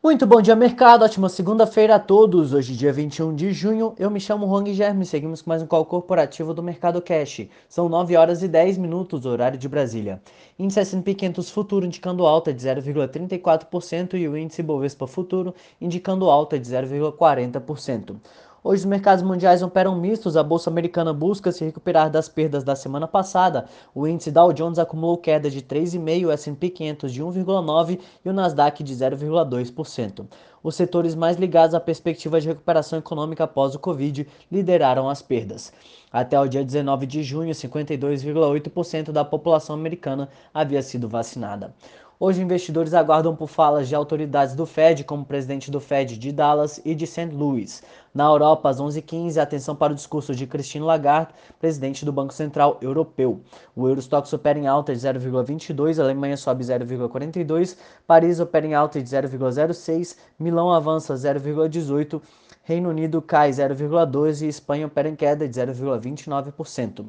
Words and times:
Muito 0.00 0.24
bom 0.28 0.40
dia, 0.40 0.54
mercado. 0.54 1.04
Ótima 1.04 1.28
segunda-feira 1.28 1.96
a 1.96 1.98
todos. 1.98 2.52
Hoje, 2.52 2.76
dia 2.76 2.92
21 2.92 3.34
de 3.34 3.52
junho, 3.52 3.94
eu 3.98 4.08
me 4.08 4.20
chamo 4.20 4.46
Rong 4.46 4.72
Germe. 4.72 5.04
Seguimos 5.04 5.42
com 5.42 5.50
mais 5.50 5.60
um 5.60 5.66
call 5.66 5.84
corporativo 5.84 6.54
do 6.54 6.62
Mercado 6.62 7.02
Cash. 7.02 7.48
São 7.68 7.88
9 7.88 8.16
horas 8.16 8.40
e 8.40 8.46
10 8.46 8.78
minutos, 8.78 9.26
horário 9.26 9.58
de 9.58 9.68
Brasília. 9.68 10.22
Índice 10.56 10.78
S&P 10.78 11.14
500 11.14 11.50
Futuro 11.50 11.84
indicando 11.84 12.24
alta 12.28 12.54
de 12.54 12.64
0,34% 12.64 14.14
e 14.14 14.28
o 14.28 14.38
índice 14.38 14.62
Bovespa 14.62 15.08
Futuro 15.08 15.52
indicando 15.80 16.30
alta 16.30 16.60
de 16.60 16.70
0,40%. 16.70 18.14
Hoje 18.62 18.80
os 18.80 18.86
mercados 18.86 19.22
mundiais 19.22 19.62
operam 19.62 19.94
mistos, 19.94 20.36
a 20.36 20.42
bolsa 20.42 20.68
americana 20.68 21.12
busca 21.12 21.52
se 21.52 21.64
recuperar 21.64 22.10
das 22.10 22.28
perdas 22.28 22.64
da 22.64 22.74
semana 22.74 23.06
passada. 23.06 23.66
O 23.94 24.04
índice 24.04 24.32
Dow 24.32 24.52
Jones 24.52 24.80
acumulou 24.80 25.16
queda 25.16 25.48
de 25.48 25.62
3,5%, 25.62 26.26
o 26.26 26.30
S&P 26.32 26.70
500 26.70 27.12
de 27.12 27.22
1,9% 27.22 28.00
e 28.24 28.28
o 28.28 28.32
Nasdaq 28.32 28.82
de 28.82 28.92
0,2%. 28.92 30.26
Os 30.60 30.74
setores 30.74 31.14
mais 31.14 31.36
ligados 31.36 31.72
à 31.72 31.78
perspectiva 31.78 32.40
de 32.40 32.48
recuperação 32.48 32.98
econômica 32.98 33.44
após 33.44 33.76
o 33.76 33.78
Covid 33.78 34.26
lideraram 34.50 35.08
as 35.08 35.22
perdas. 35.22 35.72
Até 36.10 36.38
o 36.40 36.48
dia 36.48 36.64
19 36.64 37.06
de 37.06 37.22
junho, 37.22 37.52
52,8% 37.52 39.12
da 39.12 39.24
população 39.24 39.76
americana 39.76 40.28
havia 40.52 40.82
sido 40.82 41.08
vacinada. 41.08 41.72
Hoje, 42.20 42.42
investidores 42.42 42.94
aguardam 42.94 43.36
por 43.36 43.46
falas 43.46 43.86
de 43.86 43.94
autoridades 43.94 44.56
do 44.56 44.66
Fed, 44.66 45.04
como 45.04 45.22
o 45.22 45.24
presidente 45.24 45.70
do 45.70 45.78
Fed 45.78 46.18
de 46.18 46.32
Dallas 46.32 46.80
e 46.84 46.92
de 46.92 47.06
St. 47.06 47.26
Louis. 47.26 47.80
Na 48.12 48.24
Europa, 48.24 48.68
às 48.68 48.80
11h15, 48.80 49.40
atenção 49.40 49.76
para 49.76 49.92
o 49.92 49.94
discurso 49.94 50.34
de 50.34 50.44
Christine 50.44 50.84
Lagarde, 50.84 51.32
presidente 51.60 52.04
do 52.04 52.12
Banco 52.12 52.34
Central 52.34 52.76
Europeu. 52.82 53.40
O 53.76 53.86
Eurostox 53.86 54.32
opera 54.32 54.58
em 54.58 54.66
alta 54.66 54.92
de 54.92 55.00
0,22, 55.00 56.00
a 56.00 56.02
Alemanha 56.02 56.36
sobe 56.36 56.64
0,42, 56.64 57.76
Paris 58.04 58.40
opera 58.40 58.66
em 58.66 58.74
alta 58.74 59.00
de 59.00 59.08
0,06, 59.08 60.16
Milão 60.40 60.72
avança 60.72 61.14
0,18, 61.14 62.20
Reino 62.64 62.88
Unido 62.90 63.22
cai 63.22 63.50
0,12 63.50 64.42
e 64.42 64.48
Espanha 64.48 64.88
opera 64.88 65.08
em 65.08 65.14
queda 65.14 65.48
de 65.48 65.60
0,29%. 65.60 67.06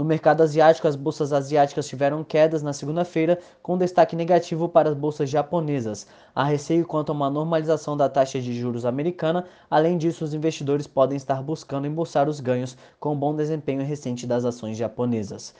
No 0.00 0.06
mercado 0.06 0.42
asiático, 0.42 0.88
as 0.88 0.96
bolsas 0.96 1.30
asiáticas 1.30 1.86
tiveram 1.86 2.24
quedas 2.24 2.62
na 2.62 2.72
segunda-feira, 2.72 3.38
com 3.62 3.76
destaque 3.76 4.16
negativo 4.16 4.66
para 4.66 4.88
as 4.88 4.94
bolsas 4.94 5.28
japonesas. 5.28 6.06
Há 6.34 6.42
receio 6.42 6.86
quanto 6.86 7.12
a 7.12 7.14
uma 7.14 7.28
normalização 7.28 7.98
da 7.98 8.08
taxa 8.08 8.40
de 8.40 8.58
juros 8.58 8.86
americana. 8.86 9.44
Além 9.70 9.98
disso, 9.98 10.24
os 10.24 10.32
investidores 10.32 10.86
podem 10.86 11.18
estar 11.18 11.42
buscando 11.42 11.86
embolsar 11.86 12.30
os 12.30 12.40
ganhos 12.40 12.78
com 12.98 13.12
o 13.12 13.14
bom 13.14 13.36
desempenho 13.36 13.84
recente 13.84 14.26
das 14.26 14.46
ações 14.46 14.78
japonesas. 14.78 15.54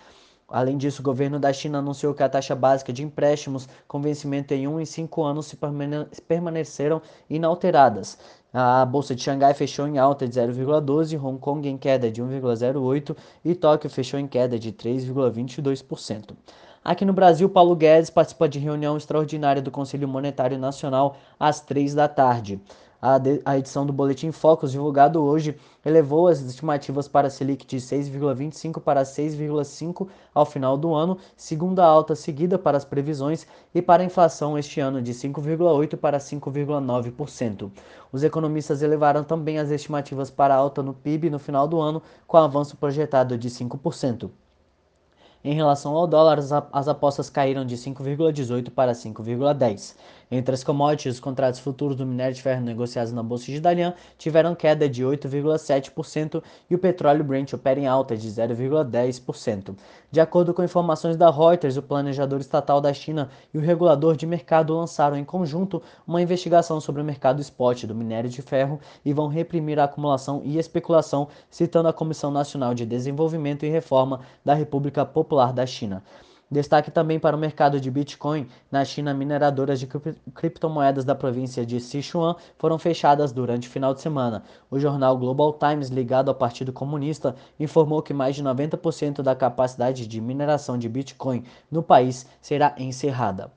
Além 0.50 0.76
disso, 0.76 1.00
o 1.00 1.04
governo 1.04 1.38
da 1.38 1.52
China 1.52 1.78
anunciou 1.78 2.12
que 2.12 2.24
a 2.24 2.28
taxa 2.28 2.56
básica 2.56 2.92
de 2.92 3.04
empréstimos 3.04 3.68
com 3.86 4.02
vencimento 4.02 4.52
em 4.52 4.66
1 4.66 4.80
e 4.80 4.86
5 4.86 5.22
anos 5.22 5.46
se 5.46 5.56
permaneceram 6.26 7.00
inalteradas. 7.28 8.18
A 8.52 8.84
bolsa 8.84 9.14
de 9.14 9.22
Xangai 9.22 9.54
fechou 9.54 9.86
em 9.86 9.96
alta 9.96 10.26
de 10.26 10.40
0,12, 10.40 11.22
Hong 11.22 11.38
Kong 11.38 11.68
em 11.68 11.78
queda 11.78 12.10
de 12.10 12.20
1,08 12.20 13.16
e 13.44 13.54
Tóquio 13.54 13.88
fechou 13.88 14.18
em 14.18 14.26
queda 14.26 14.58
de 14.58 14.72
3,22%. 14.72 16.34
Aqui 16.82 17.04
no 17.04 17.12
Brasil, 17.12 17.48
Paulo 17.48 17.76
Guedes 17.76 18.10
participa 18.10 18.48
de 18.48 18.58
reunião 18.58 18.96
extraordinária 18.96 19.62
do 19.62 19.70
Conselho 19.70 20.08
Monetário 20.08 20.58
Nacional 20.58 21.16
às 21.38 21.60
3 21.60 21.94
da 21.94 22.08
tarde. 22.08 22.60
A, 23.02 23.56
edição 23.56 23.86
do 23.86 23.94
Boletim 23.94 24.30
Focus, 24.30 24.72
divulgado 24.72 25.22
hoje, 25.22 25.56
elevou 25.82 26.28
as 26.28 26.42
estimativas 26.42 27.08
para 27.08 27.28
a 27.28 27.30
Selic 27.30 27.64
de 27.64 27.78
6,25 27.78 28.78
para 28.78 29.04
6,5 29.04 30.06
ao 30.34 30.44
final 30.44 30.76
do 30.76 30.92
ano, 30.92 31.16
segunda 31.34 31.82
alta 31.82 32.14
seguida 32.14 32.58
para 32.58 32.76
as 32.76 32.84
previsões, 32.84 33.46
e 33.74 33.80
para 33.80 34.02
a 34.02 34.04
inflação 34.04 34.58
este 34.58 34.80
ano 34.80 35.00
de 35.00 35.14
5,8 35.14 35.96
para 35.96 36.18
5,9%. 36.18 37.70
Os 38.12 38.22
economistas 38.22 38.82
elevaram 38.82 39.24
também 39.24 39.58
as 39.58 39.70
estimativas 39.70 40.28
para 40.28 40.54
alta 40.54 40.82
no 40.82 40.92
PIB 40.92 41.30
no 41.30 41.38
final 41.38 41.66
do 41.66 41.80
ano, 41.80 42.02
com 42.26 42.36
avanço 42.36 42.76
projetado 42.76 43.38
de 43.38 43.48
5%. 43.48 44.30
Em 45.42 45.54
relação 45.54 45.96
ao 45.96 46.06
dólar, 46.06 46.38
as 46.70 46.86
apostas 46.86 47.30
caíram 47.30 47.64
de 47.64 47.74
5,18 47.74 48.68
para 48.68 48.92
5,10. 48.92 49.96
Entre 50.32 50.54
as 50.54 50.62
commodities, 50.62 51.14
os 51.14 51.20
contratos 51.20 51.58
futuros 51.58 51.96
do 51.96 52.06
minério 52.06 52.32
de 52.32 52.40
ferro 52.40 52.60
negociados 52.60 53.12
na 53.12 53.20
Bolsa 53.20 53.46
de 53.46 53.58
Dalian 53.58 53.94
tiveram 54.16 54.54
queda 54.54 54.88
de 54.88 55.02
8,7% 55.02 56.40
e 56.70 56.74
o 56.74 56.78
petróleo 56.78 57.24
Brent 57.24 57.52
opera 57.52 57.80
em 57.80 57.88
alta 57.88 58.16
de 58.16 58.28
0,10%. 58.28 59.74
De 60.08 60.20
acordo 60.20 60.54
com 60.54 60.62
informações 60.62 61.16
da 61.16 61.28
Reuters, 61.30 61.76
o 61.76 61.82
planejador 61.82 62.38
estatal 62.38 62.80
da 62.80 62.92
China 62.92 63.28
e 63.52 63.58
o 63.58 63.60
regulador 63.60 64.16
de 64.16 64.24
mercado 64.24 64.72
lançaram 64.76 65.16
em 65.16 65.24
conjunto 65.24 65.82
uma 66.06 66.22
investigação 66.22 66.80
sobre 66.80 67.02
o 67.02 67.04
mercado 67.04 67.40
spot 67.40 67.84
do 67.86 67.94
minério 67.94 68.30
de 68.30 68.40
ferro 68.40 68.78
e 69.04 69.12
vão 69.12 69.26
reprimir 69.26 69.80
a 69.80 69.84
acumulação 69.84 70.42
e 70.44 70.58
especulação, 70.58 71.26
citando 71.50 71.88
a 71.88 71.92
Comissão 71.92 72.30
Nacional 72.30 72.72
de 72.72 72.86
Desenvolvimento 72.86 73.66
e 73.66 73.68
Reforma 73.68 74.20
da 74.44 74.54
República 74.54 75.04
Popular 75.04 75.52
da 75.52 75.66
China. 75.66 76.04
Destaque 76.50 76.90
também 76.90 77.20
para 77.20 77.36
o 77.36 77.38
mercado 77.38 77.80
de 77.80 77.88
Bitcoin. 77.88 78.48
Na 78.72 78.84
China, 78.84 79.14
mineradoras 79.14 79.78
de 79.78 79.86
criptomoedas 80.34 81.04
da 81.04 81.14
província 81.14 81.64
de 81.64 81.78
Sichuan 81.78 82.34
foram 82.58 82.76
fechadas 82.76 83.30
durante 83.30 83.68
o 83.68 83.70
final 83.70 83.94
de 83.94 84.00
semana. 84.00 84.42
O 84.68 84.76
jornal 84.76 85.16
Global 85.16 85.52
Times, 85.52 85.90
ligado 85.90 86.28
ao 86.28 86.34
Partido 86.34 86.72
Comunista, 86.72 87.36
informou 87.58 88.02
que 88.02 88.12
mais 88.12 88.34
de 88.34 88.42
90% 88.42 89.22
da 89.22 89.36
capacidade 89.36 90.08
de 90.08 90.20
mineração 90.20 90.76
de 90.76 90.88
Bitcoin 90.88 91.44
no 91.70 91.84
país 91.84 92.26
será 92.40 92.74
encerrada. 92.76 93.52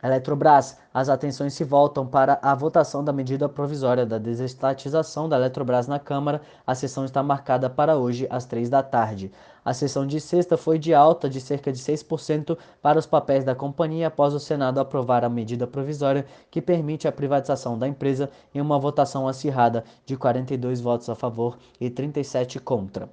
Eletrobras, 0.00 0.78
as 0.94 1.08
atenções 1.08 1.54
se 1.54 1.64
voltam 1.64 2.06
para 2.06 2.38
a 2.40 2.54
votação 2.54 3.02
da 3.02 3.12
medida 3.12 3.48
provisória 3.48 4.06
da 4.06 4.16
desestatização 4.16 5.28
da 5.28 5.36
Eletrobras 5.36 5.88
na 5.88 5.98
Câmara. 5.98 6.40
A 6.64 6.72
sessão 6.72 7.04
está 7.04 7.20
marcada 7.20 7.68
para 7.68 7.96
hoje, 7.96 8.24
às 8.30 8.44
três 8.44 8.70
da 8.70 8.80
tarde. 8.80 9.32
A 9.64 9.74
sessão 9.74 10.06
de 10.06 10.20
sexta 10.20 10.56
foi 10.56 10.78
de 10.78 10.94
alta 10.94 11.28
de 11.28 11.40
cerca 11.40 11.72
de 11.72 11.80
6% 11.80 12.56
para 12.80 12.98
os 12.98 13.06
papéis 13.06 13.44
da 13.44 13.56
companhia 13.56 14.06
após 14.06 14.32
o 14.34 14.40
Senado 14.40 14.78
aprovar 14.78 15.24
a 15.24 15.28
medida 15.28 15.66
provisória 15.66 16.24
que 16.48 16.62
permite 16.62 17.08
a 17.08 17.12
privatização 17.12 17.76
da 17.76 17.88
empresa 17.88 18.30
em 18.54 18.60
uma 18.60 18.78
votação 18.78 19.26
acirrada 19.26 19.82
de 20.06 20.16
42 20.16 20.80
votos 20.80 21.10
a 21.10 21.16
favor 21.16 21.58
e 21.80 21.90
37 21.90 22.60
contra. 22.60 23.08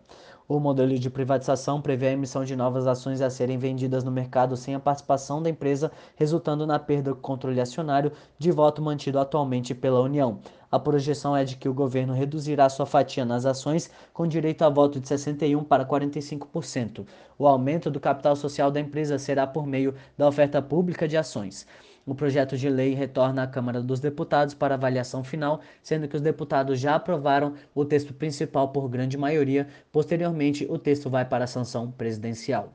O 0.47 0.59
modelo 0.59 0.99
de 0.99 1.09
privatização 1.09 1.81
prevê 1.81 2.09
a 2.09 2.11
emissão 2.11 2.45
de 2.45 2.55
novas 2.55 2.85
ações 2.85 3.19
a 3.19 3.31
serem 3.31 3.57
vendidas 3.57 4.03
no 4.03 4.11
mercado 4.11 4.55
sem 4.55 4.75
a 4.75 4.79
participação 4.79 5.41
da 5.41 5.49
empresa, 5.49 5.91
resultando 6.15 6.67
na 6.67 6.77
perda 6.77 7.09
do 7.09 7.15
controle 7.15 7.59
acionário 7.59 8.11
de 8.37 8.51
voto 8.51 8.79
mantido 8.79 9.17
atualmente 9.17 9.73
pela 9.73 10.01
União. 10.01 10.39
A 10.71 10.77
projeção 10.77 11.35
é 11.35 11.43
de 11.43 11.55
que 11.55 11.67
o 11.67 11.73
governo 11.73 12.13
reduzirá 12.13 12.69
sua 12.69 12.85
fatia 12.85 13.25
nas 13.25 13.43
ações, 13.43 13.89
com 14.13 14.27
direito 14.27 14.61
a 14.61 14.69
voto 14.69 14.99
de 14.99 15.07
61% 15.07 15.63
para 15.65 15.83
45%. 15.83 17.07
O 17.39 17.47
aumento 17.47 17.89
do 17.89 17.99
capital 17.99 18.35
social 18.35 18.69
da 18.69 18.79
empresa 18.79 19.17
será 19.17 19.47
por 19.47 19.65
meio 19.65 19.95
da 20.15 20.27
oferta 20.27 20.61
pública 20.61 21.07
de 21.07 21.17
ações. 21.17 21.65
O 22.05 22.13
projeto 22.13 22.55
de 22.55 22.69
lei 22.69 22.93
retorna 22.93 23.41
à 23.41 23.47
Câmara 23.47 23.81
dos 23.81 23.99
Deputados 23.99 24.53
para 24.53 24.75
avaliação 24.75 25.23
final, 25.23 25.59
sendo 25.81 26.07
que 26.07 26.15
os 26.15 26.21
deputados 26.21 26.79
já 26.79 26.93
aprovaram 26.95 27.55
o 27.73 27.83
texto 27.83 28.13
principal 28.13 28.69
por 28.69 28.87
grande 28.87 29.17
maioria. 29.17 29.67
Posteriormente, 29.91 30.67
o 30.69 30.77
texto 30.77 31.09
vai 31.09 31.25
para 31.25 31.45
a 31.45 31.47
sanção 31.47 31.91
presidencial. 31.91 32.71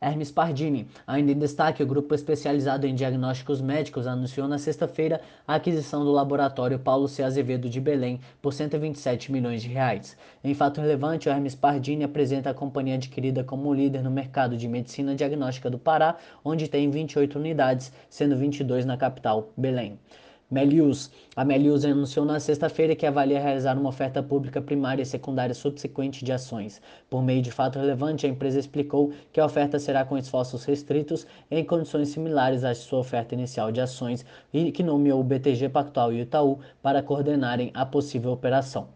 Hermes 0.00 0.30
Pardini. 0.30 0.86
Ainda 1.06 1.32
em 1.32 1.38
destaque, 1.38 1.82
o 1.82 1.86
grupo 1.86 2.14
especializado 2.14 2.86
em 2.86 2.94
diagnósticos 2.94 3.60
médicos 3.60 4.06
anunciou 4.06 4.46
na 4.46 4.58
sexta-feira 4.58 5.20
a 5.46 5.54
aquisição 5.54 6.04
do 6.04 6.12
laboratório 6.12 6.78
Paulo 6.78 7.08
C. 7.08 7.22
Azevedo 7.22 7.68
de 7.68 7.80
Belém 7.80 8.20
por 8.40 8.52
127 8.52 9.32
milhões 9.32 9.62
de 9.62 9.68
reais. 9.68 10.16
Em 10.42 10.54
fato 10.54 10.80
relevante, 10.80 11.28
o 11.28 11.32
Hermes 11.32 11.54
Pardini 11.54 12.04
apresenta 12.04 12.50
a 12.50 12.54
companhia 12.54 12.94
adquirida 12.94 13.42
como 13.42 13.72
líder 13.72 14.02
no 14.02 14.10
mercado 14.10 14.56
de 14.56 14.68
medicina 14.68 15.14
diagnóstica 15.14 15.70
do 15.70 15.78
Pará, 15.78 16.16
onde 16.44 16.68
tem 16.68 16.90
28 16.90 17.38
unidades, 17.38 17.92
sendo 18.08 18.36
22 18.36 18.84
na 18.84 18.96
capital, 18.96 19.50
Belém. 19.56 19.98
Melius. 20.48 21.10
A 21.34 21.44
Melius 21.44 21.84
anunciou 21.84 22.24
na 22.24 22.38
sexta-feira 22.38 22.94
que 22.94 23.04
avalia 23.04 23.40
realizar 23.40 23.76
uma 23.76 23.88
oferta 23.88 24.22
pública 24.22 24.62
primária 24.62 25.02
e 25.02 25.06
secundária 25.06 25.54
subsequente 25.54 26.24
de 26.24 26.30
ações. 26.30 26.80
Por 27.10 27.20
meio 27.20 27.42
de 27.42 27.50
fato 27.50 27.80
relevante, 27.80 28.26
a 28.26 28.28
empresa 28.28 28.60
explicou 28.60 29.12
que 29.32 29.40
a 29.40 29.44
oferta 29.44 29.76
será 29.80 30.04
com 30.04 30.16
esforços 30.16 30.64
restritos 30.64 31.26
em 31.50 31.64
condições 31.64 32.10
similares 32.10 32.62
à 32.62 32.72
sua 32.76 33.00
oferta 33.00 33.34
inicial 33.34 33.72
de 33.72 33.80
ações 33.80 34.24
e 34.52 34.70
que 34.70 34.84
nomeou 34.84 35.20
o 35.20 35.24
BTG 35.24 35.68
Pactual 35.68 36.12
e 36.12 36.20
o 36.20 36.22
Itaú 36.22 36.60
para 36.80 37.02
coordenarem 37.02 37.72
a 37.74 37.84
possível 37.84 38.30
operação. 38.30 38.86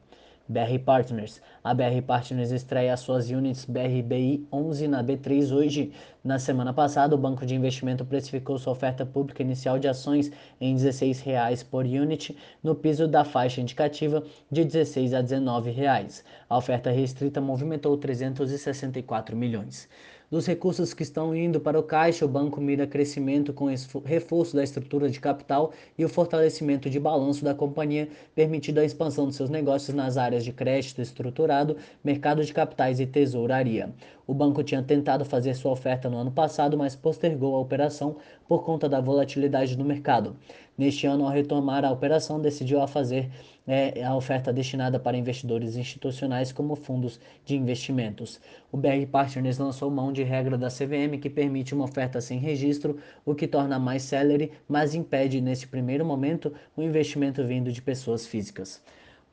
BR 0.50 0.80
Partners. 0.84 1.40
A 1.62 1.72
BR 1.72 2.02
Partners 2.04 2.50
estreia 2.50 2.96
suas 2.96 3.30
units 3.30 3.64
BRBI 3.64 4.48
11 4.52 4.88
na 4.88 5.04
B3 5.04 5.52
hoje. 5.52 5.92
Na 6.24 6.40
semana 6.40 6.72
passada, 6.72 7.14
o 7.14 7.18
banco 7.18 7.46
de 7.46 7.54
investimento 7.54 8.04
precificou 8.04 8.58
sua 8.58 8.72
oferta 8.72 9.06
pública 9.06 9.44
inicial 9.44 9.78
de 9.78 9.86
ações 9.86 10.32
em 10.60 10.76
R$ 10.76 10.82
16,00 10.82 11.64
por 11.70 11.84
unit, 11.84 12.36
no 12.64 12.74
piso 12.74 13.06
da 13.06 13.24
faixa 13.24 13.60
indicativa 13.60 14.24
de 14.50 14.62
R$ 14.62 14.66
16 14.66 15.14
a 15.14 15.18
R$ 15.18 15.24
19,00. 15.24 16.24
A 16.48 16.58
oferta 16.58 16.90
restrita 16.90 17.40
movimentou 17.40 17.96
364 17.96 19.36
milhões. 19.36 19.88
Dos 20.30 20.46
recursos 20.46 20.94
que 20.94 21.02
estão 21.02 21.34
indo 21.34 21.60
para 21.60 21.76
o 21.76 21.82
caixa, 21.82 22.24
o 22.24 22.28
banco 22.28 22.60
mira 22.60 22.86
crescimento 22.86 23.52
com 23.52 23.66
reforço 24.04 24.54
da 24.54 24.62
estrutura 24.62 25.10
de 25.10 25.18
capital 25.18 25.72
e 25.98 26.04
o 26.04 26.08
fortalecimento 26.08 26.88
de 26.88 27.00
balanço 27.00 27.44
da 27.44 27.52
companhia, 27.52 28.08
permitindo 28.32 28.78
a 28.78 28.84
expansão 28.84 29.26
de 29.26 29.34
seus 29.34 29.50
negócios 29.50 29.92
nas 29.92 30.16
áreas 30.16 30.44
de 30.44 30.52
crédito 30.52 31.02
estruturado, 31.02 31.76
mercado 32.04 32.44
de 32.44 32.54
capitais 32.54 33.00
e 33.00 33.06
tesouraria. 33.06 33.92
O 34.30 34.32
banco 34.32 34.62
tinha 34.62 34.80
tentado 34.80 35.24
fazer 35.24 35.54
sua 35.54 35.72
oferta 35.72 36.08
no 36.08 36.16
ano 36.16 36.30
passado, 36.30 36.78
mas 36.78 36.94
postergou 36.94 37.56
a 37.56 37.58
operação 37.58 38.14
por 38.46 38.62
conta 38.64 38.88
da 38.88 39.00
volatilidade 39.00 39.76
do 39.76 39.84
mercado. 39.84 40.36
Neste 40.78 41.04
ano, 41.04 41.24
ao 41.24 41.32
retomar 41.32 41.84
a 41.84 41.90
operação, 41.90 42.40
decidiu 42.40 42.80
a 42.80 42.86
fazer 42.86 43.28
é, 43.66 44.04
a 44.04 44.14
oferta 44.14 44.52
destinada 44.52 45.00
para 45.00 45.16
investidores 45.16 45.74
institucionais 45.74 46.52
como 46.52 46.76
fundos 46.76 47.18
de 47.44 47.56
investimentos. 47.56 48.40
O 48.70 48.76
BR 48.76 49.04
Partners 49.10 49.58
lançou 49.58 49.90
mão 49.90 50.12
de 50.12 50.22
regra 50.22 50.56
da 50.56 50.68
CVM 50.68 51.18
que 51.20 51.28
permite 51.28 51.74
uma 51.74 51.86
oferta 51.86 52.20
sem 52.20 52.38
registro, 52.38 52.98
o 53.26 53.34
que 53.34 53.48
torna 53.48 53.80
mais 53.80 54.04
célere, 54.04 54.52
mas 54.68 54.94
impede, 54.94 55.40
neste 55.40 55.66
primeiro 55.66 56.04
momento, 56.04 56.54
o 56.76 56.82
investimento 56.82 57.44
vindo 57.44 57.72
de 57.72 57.82
pessoas 57.82 58.28
físicas. 58.28 58.80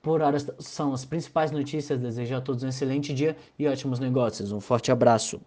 Por 0.07 0.21
são 0.59 0.93
as 0.93 1.03
principais 1.03 1.51
notícias. 1.51 1.99
Desejo 1.99 2.33
a 2.33 2.39
todos 2.39 2.63
um 2.63 2.69
excelente 2.69 3.13
dia 3.13 3.35
e 3.59 3.67
ótimos 3.67 3.99
negócios. 3.99 4.53
Um 4.53 4.61
forte 4.61 4.89
abraço. 4.89 5.41